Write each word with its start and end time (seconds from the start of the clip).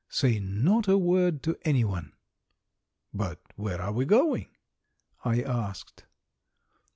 Say 0.09 0.39
not 0.39 0.87
a 0.87 0.97
word 0.97 1.43
to 1.43 1.55
any 1.61 1.83
one." 1.83 2.13
"But 3.13 3.39
where 3.55 3.79
are 3.79 3.91
we 3.91 4.05
going?" 4.05 4.47
I 5.23 5.43
asked. 5.43 6.05